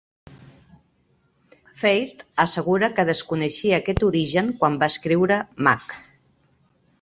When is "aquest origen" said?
3.83-4.51